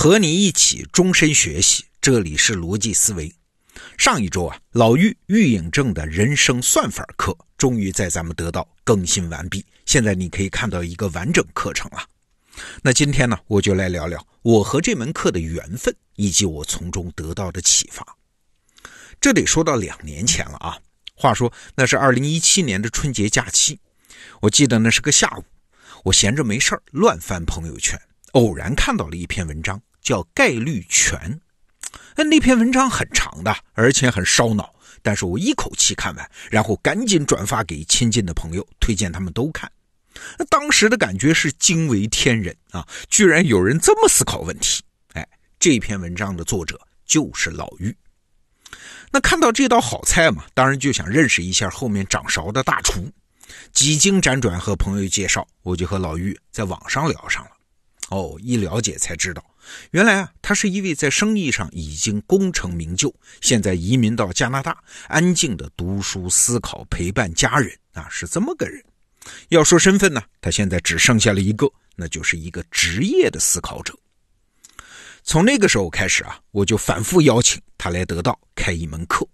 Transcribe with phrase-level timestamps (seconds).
[0.00, 3.34] 和你一起终身学习，这里是逻辑思维。
[3.96, 12.06] 上一周啊，老玉预影正的人生算法课终于在咱们得到更新完毕，现在你可以看到一个完整课程了。
[12.80, 18.06] 那今天呢，我就来聊聊我和这门课的缘分，以及我从中得到的启发。
[19.20, 20.78] 这得说到两年前了啊。
[21.16, 23.80] 话说那是二零一七年的春节假期，
[24.42, 25.44] 我记得那是个下午，
[26.04, 28.00] 我闲着没事儿乱翻朋友圈。
[28.32, 31.18] 偶然看到了一篇文章，叫《概率权》。
[32.16, 39.70] 那那篇文章很长的，而且很烧脑，但是我一口气看完，然后赶紧转发给亲近的朋友，推荐他们都看。
[40.38, 42.88] 那当时的感觉是惊为天人啊！
[43.10, 44.82] 居然有人这么思考问题。
[45.12, 45.28] 哎，
[45.60, 47.94] 这篇文章的作者就是老玉。
[49.10, 53.12] 那看到这道好菜嘛，当然就想认识一下后面掌勺的大厨。
[53.74, 57.50] 几经辗转和朋友介绍，我就和老玉在网上聊上了。
[58.10, 59.44] 哦，一了解才知道，
[59.90, 68.82] 原来啊，他是一位在生意上已经功成名就，现在移民到加拿大，安静的读书、思考、陪伴家人啊，是这么个人。
[69.50, 73.94] 要说身份呢，他现在只剩下了一个，那就是一个职业的思考者。
[75.22, 79.28] 从那个时候开始啊，我就反复邀请他来得到开一门课。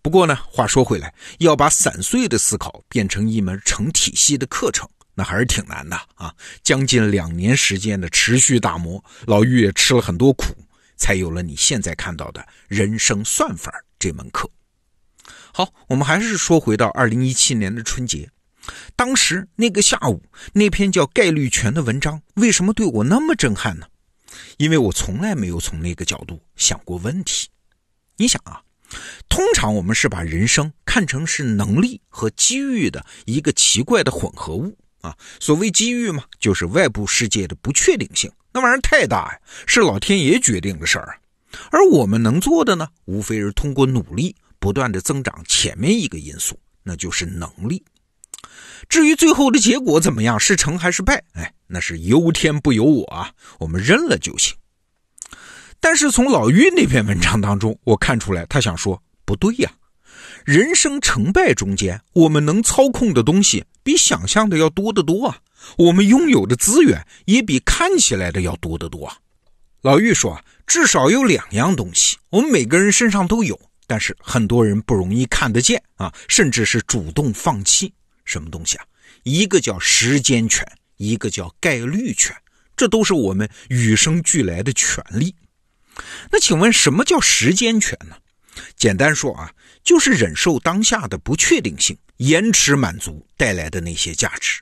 [0.00, 4.88] 不过呢，话说回来，要把散碎的思考变成一门成体系的课程。
[5.18, 6.32] 那还是挺难的啊！
[6.62, 10.54] 将近两年时间的持续打磨，老玉也吃了很多苦，
[10.96, 14.48] 才有了你现在看到的人生算法这门课。
[15.52, 18.30] 好，我们还是说回到二零一七年的春节，
[18.94, 23.88] 当时那个下午，那篇叫《概率权》的文章，为什么对我那么震撼呢？
[24.58, 27.48] 因为我从来没有从那个角度想过问题。
[28.18, 28.62] 你想啊，
[29.28, 34.78] 通常我们是把人生看成是能力和机遇的一个奇怪的混合物。
[35.00, 41.14] 啊，所谓机遇嘛，就是外部世界的不确定性，那玩意儿太大呀，是老天爷决定的事儿啊。
[41.70, 47.82] 而我们能做的呢，无非是通过努力，不断的增长前面一个因素，那就是能力。
[48.88, 54.54] 至于最后的结果怎么样，是成还是败，哎，那是由天不由我啊，我们认了就行。
[55.80, 59.70] 但是从老于那篇文章当中，我看出来他想说不对呀。
[60.48, 65.40] 人生成败中间，我们能操控的东西比想象的要多得多啊！
[65.76, 69.18] 我们拥有的资源也比看起来的要多得多啊！
[69.82, 77.92] 老玉说，至少有两样东西，我们每个人身上都有，但是很多人不容易看得见啊，甚至是主动放弃。
[78.24, 78.86] 什么东西啊？
[79.24, 80.66] 一个叫时间权，
[80.96, 82.34] 一个叫概率权，
[82.74, 85.34] 这都是我们与生俱来的权利。
[86.30, 88.16] 那请问，什么叫时间权呢？
[88.76, 89.52] 简单说啊，
[89.82, 94.60] 就是忍受当下的不确定性，延迟满足带来的那些价值。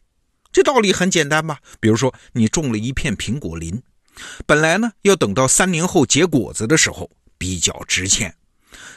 [0.52, 1.58] 这道理很简单吧？
[1.80, 3.82] 比如说，你种了一片苹果林，
[4.46, 8.34] 本来呢要等到三年后结果子的时候比较值钱，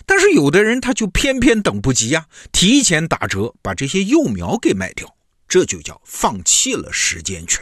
[0.06, 5.16] 但是有的人他就偏偏等不及呀，提前打折把这些幼苗给卖掉，
[5.48, 7.62] 这就叫放弃了时间权。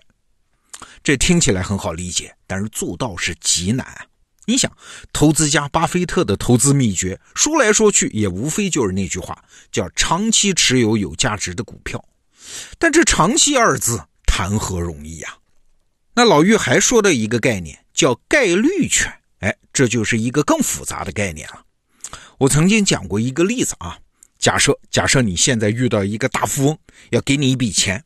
[1.03, 4.07] 这听起来很好理解，但是做到是极难。
[4.49, 4.71] 你想，
[5.11, 9.43] 投资家巴菲特的投资秘诀，说来说去也无非就是那句话，
[9.73, 12.01] 叫长期持有有价值的股票。
[12.79, 15.35] 但这“长期”二字谈何容易呀？
[16.13, 21.61] 那老玉还说的一个概念叫概率权，哎，这就是一个更复杂的概念了。
[22.37, 23.99] 我曾经讲过一个例子啊，
[24.39, 28.01] 假设假设你现在遇到一个大富翁，要给你一笔钱，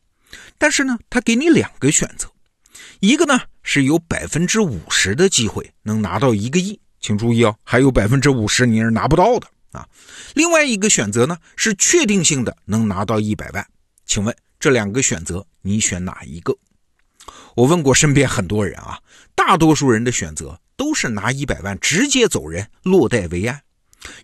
[0.58, 2.28] 但是呢，他给你两个选择，
[3.00, 3.42] 一个呢。
[3.64, 9.88] 是有百分之五十的机会能拿到一个亿，请注意哦，还有百分之五十你是拿不到的啊。
[10.34, 13.64] 另外一个选择呢是确定性的能拿到一百万，
[14.08, 16.58] 请问这两个选择你选哪一个？
[17.56, 19.00] 我问过身边很多人啊，
[19.36, 23.62] 大多数人的选择都是拿一百万直接走人，落袋为安。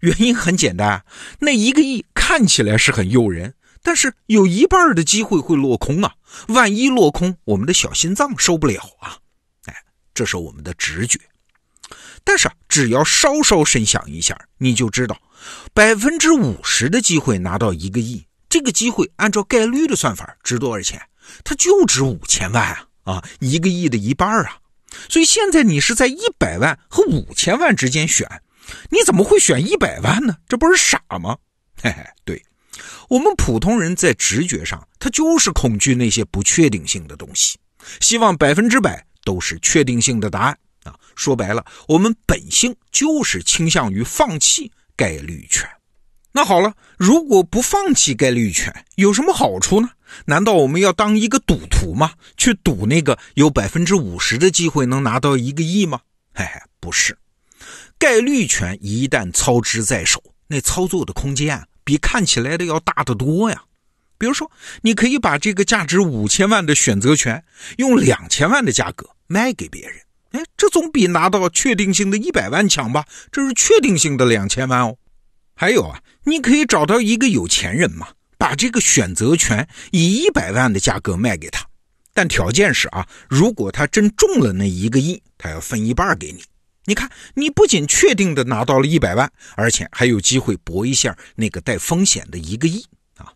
[0.02, 1.06] 原因很简单，
[1.40, 3.54] 那一个亿看起来是很诱人。
[3.88, 6.14] 但是有一半的机会会落空啊！
[6.50, 9.16] 万一落空，我们的小心脏受不了啊！
[9.68, 9.74] 哎，
[10.14, 11.18] 这是我们的直觉。
[12.26, 15.18] 但是啊，只要稍稍深想一下，你就知道，
[15.74, 21.02] 百分之五十的机会拿到一个亿，这个机会按照概率的算法值多少钱？
[21.46, 22.90] 它就值五千万啊！
[23.04, 24.58] 啊，一个亿的一半啊！
[25.08, 28.42] 所以现在你是在一百万和五千万之间选，
[28.90, 30.36] 你怎么会选一百万呢？
[30.50, 31.38] 这不是傻吗？
[31.82, 32.44] 嘿嘿，对。
[33.10, 37.58] 我们普通人在直觉上，他就是恐惧那些不确定性的东西，
[38.00, 40.96] 希望百分之百都是确定性的答案啊。
[41.16, 45.68] 说白了，我们本性就是倾向于放弃概率权。
[46.32, 49.90] 那好了，如果不放弃概率权，有什么好处呢？
[50.26, 52.14] 难道我们要当一个赌徒吗？
[52.38, 56.02] 去赌那个有百分之五十的机会能拿到一个亿吗？
[56.34, 57.18] 嘿嘿，不是。
[57.98, 63.64] 概率权一旦操之在手，那操作的空间啊，比看起来的要大得多呀。
[64.18, 64.52] 比如说，
[64.82, 67.46] 你可以把这个价值五千万的选择权
[67.78, 69.96] 用两千万的价格卖给别人，
[70.32, 73.06] 哎，这总比拿到确定性的一百万强吧？
[73.32, 74.98] 这是确定性的两千万哦。
[75.56, 81.66] 还有啊，你可以找到一个有钱人嘛，把这个选择权以一百万的价格卖给他，
[82.14, 86.44] 但条件是啊，如果他真中了那一个亿，他要分一半给你。
[86.90, 92.82] 你看，你不仅确定的拿到了一百万，而且还有机会搏一下那个带风险的一个亿。
[93.18, 93.34] 啊，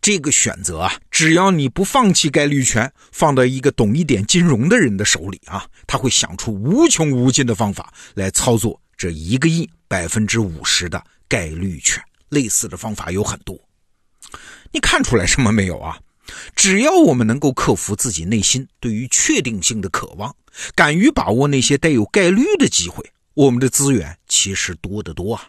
[0.00, 12.00] 这个选择啊，只要你不放弃概率权，放到一个懂一点金融的人的手里啊，他会想出无穷无尽的方法来操作这一个亿百分之五十的概率权。
[12.28, 13.58] 类似的方法有很多，
[14.70, 15.98] 你看出来什么没有啊？
[16.54, 20.34] 只要我们能够克服自己内心对于确定性的渴望，
[20.74, 25.48] 敢于把握那些带有概率的机会，我们的资源其实多得多啊。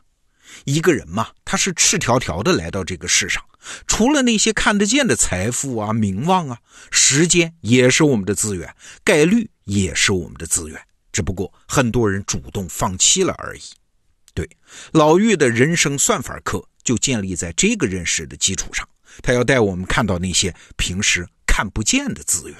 [0.66, 3.44] 一个人嘛，他是赤条条的来到这个世上，
[3.88, 6.60] 除了那些看得见的财富啊、名望啊，
[6.92, 10.80] 时间也是我们的资源，概率也是我们的资源，
[11.12, 13.62] 只不过很多人主动放弃了而已。
[14.36, 14.48] 对，
[14.92, 18.88] 老玉的人生算法课就建立在这个认识的基础上，
[19.22, 22.58] 他要带我们看到那些平时看不见的资源。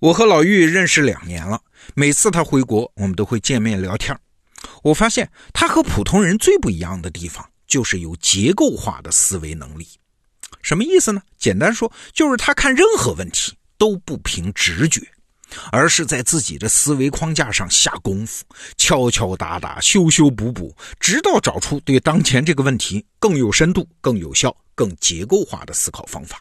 [0.00, 1.60] 我和老玉认识两年了，
[1.94, 4.16] 每次他回国，我们都会见面聊天
[4.82, 9.86] 我发现他和普通人最不一样的地方，就是有结构化的思维能力。
[10.62, 11.22] 什么意思呢？
[11.38, 15.00] 简单说，就是他看任何问题都不凭直觉，
[15.70, 18.44] 而是在自己的思维框架上下功夫，
[18.76, 26.40] 敲敲打打，修修补补，直到找出对当前这个问题更有深度、更有效、更结构化的思考方法。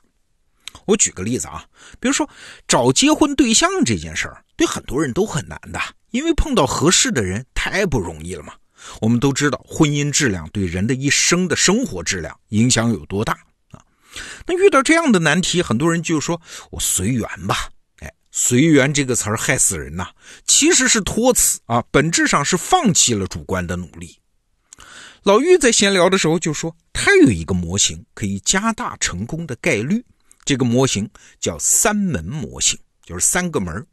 [0.85, 1.65] 我举个例子啊，
[1.99, 2.29] 比如说
[2.67, 5.81] 找结婚对象这件事儿，对很多人都很难的。
[6.11, 8.53] 因为碰到合适的人太不容易了嘛。
[9.01, 13.33] 我们都知道，婚姻质量对人的一生的生活质量影响有多大
[13.71, 13.81] 啊？
[14.45, 16.39] 那遇到这样的难题，很多人就说
[16.71, 17.69] ：“我随缘吧。”
[17.99, 20.09] 哎，随缘这个词儿害死人呐！
[20.45, 24.19] 其实是托词啊，本质上是放弃了主观的努力。
[25.27, 30.01] 老玉在闲聊的时候就说，他有一个模型可以加大成功的概率，
[30.45, 33.85] 这个模型叫三门模型，就是三个门。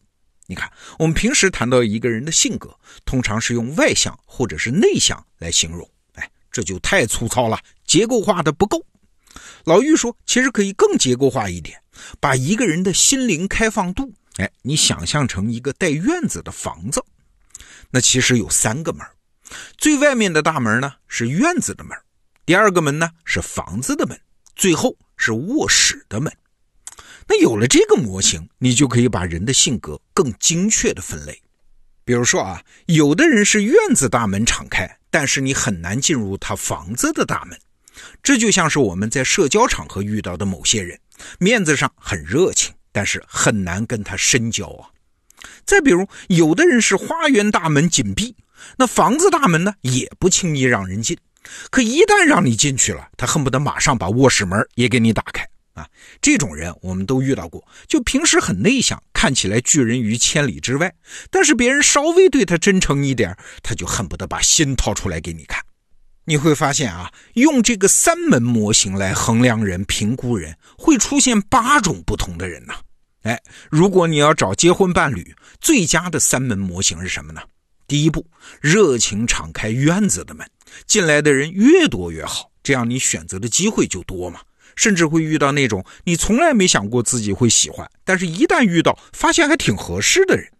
[0.46, 2.72] 你看，我们平时谈到一个人的性格，
[3.04, 5.90] 通常是用外向或者是内向来形容。
[6.12, 8.80] 哎，这就太粗糙了，结构化的不够。
[9.64, 11.76] 老玉说，其实可以更结构化一点，
[12.20, 17.04] 把一个人的心灵开放度，哎，你想象成一个带院子的房子。
[17.90, 19.04] 那其实有三个门，
[19.76, 21.96] 最外面的大门呢是院子的门，
[22.44, 24.18] 第二个门呢是房子的门，
[24.54, 26.32] 最后是卧室的门。
[27.26, 31.40] 那有了这个模型，你就可以把人的性格更精确的分类。
[32.04, 37.58] 比如说啊，有的人是院子大门敞开，但是你很难进入他房子的大门。
[38.22, 41.00] 这就像是我们在社交场合遇到的某些人，
[41.38, 44.90] 面子上很热情，但是很难跟他深交啊。
[45.64, 48.36] 再比如，有的人是花园大门紧闭，
[48.76, 51.16] 那房子大门呢也不轻易让人进。
[51.70, 55.46] 可一旦让你进去了，他恨不得马上把卧室门也给你打开。
[55.74, 55.88] 啊，
[56.22, 60.94] 这种人我们都遇到过，就平时很内向，看起来拒人于千里之外，
[61.32, 65.60] 但是别人稍微对他真诚一点，他就恨不得把心掏出来给你看。
[66.26, 72.74] 你会发现啊，用这个三门模型来衡量人、评估人，会出现八种不同的人呢。
[73.22, 77.42] 哎，如果你要找结婚伴侣，最佳的三门模型是什么呢？
[77.86, 78.26] 第一步，
[78.60, 80.48] 热情敞开院子的门，
[80.86, 84.40] 进来的人越多越好，这样你选择的机会就多嘛。
[84.76, 90.50] 甚至会遇到那种你从来没想过自己会喜欢，但是一旦遇到，发现还挺合适的人。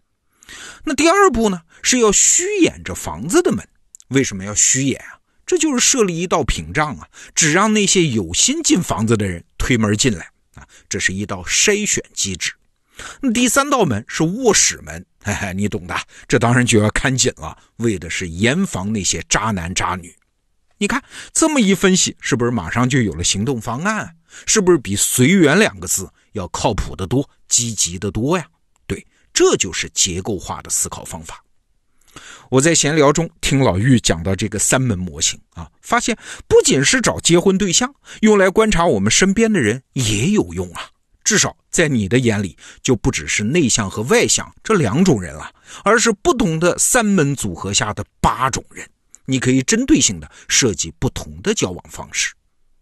[0.85, 3.67] 那第二步呢，是要虚掩着房子的门。
[4.09, 5.19] 为什么要虚掩啊？
[5.45, 10.65] 这就是设立一道屏障啊，只让那些有心进房子的人推门进来啊。
[10.87, 12.53] 这是一道筛选机制。
[13.21, 15.95] 那第三道门是卧室门，嘿嘿，你懂的。
[16.27, 20.15] 这当然就要看紧了，为的是严防那些渣男渣女。
[20.77, 21.01] 你看
[21.33, 24.15] 这么一分析，是不是马上就有了行动方案？
[24.45, 28.45] 是不是比“随缘”两个字要靠谱的多、积极的多呀？
[28.85, 31.41] 对，这就是结构化的思考方法。
[32.49, 40.89] 我在闲聊中听老玉讲到这个三门模型啊，发现不仅是找结婚对象，用来观察我们身边的人也有用啊。
[41.23, 45.51] 至少在你的眼里，就不只是内向和外向这两种人了，
[45.83, 48.89] 而是不同的三门组合下的八种人。
[49.25, 52.33] 你可以针对性的设计不同的交往方式。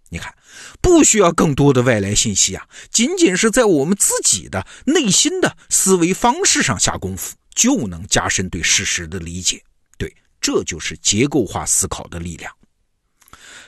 [0.10, 0.32] 你看，
[0.80, 9.64] 不需要更多的外来信息啊，仅仅是在我们自己的内心的思维方式上下功夫，就能加深对事实的理解。
[9.98, 12.56] 对这就是结构化思考的力量。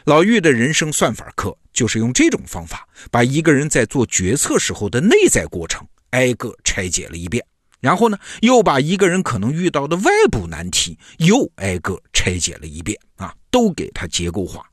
[0.05, 7.43] 老玉的人生算法课就是用这种方法，把一个人在做决策时候的内在过程挨个拆解了一遍，
[7.79, 14.69] 然后呢，又把一个人可能遇到的外部难题又挨个拆解了一遍啊，都给他结构化。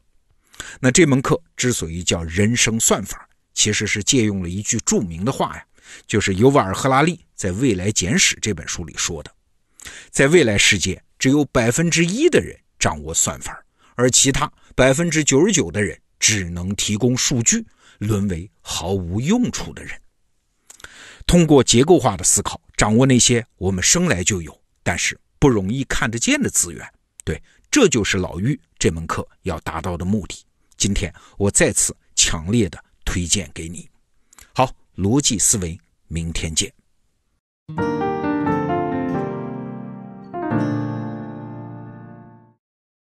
[0.81, 5.65] 那这门课之所以叫人生算法，其实是借用了一句著名的话呀，
[6.07, 9.31] 就是尤瓦尔·赫拉利在《未来简史》这本书里说的，
[10.11, 13.59] 在未来世界，只有百分之一的人掌握算法。
[13.95, 17.65] 而其他百分之九十九的人只能提供数据，
[17.99, 19.99] 沦为毫无用处的人。
[21.27, 26.87] 通过结构化的思考，掌握那些我们生来就有但是不容易看得见的资源。
[27.25, 30.45] 对，这就是老玉这门课要达到的目的。
[30.77, 33.89] 今天我再次强烈的推荐给你。
[34.53, 36.73] 好，逻辑思维，明天见。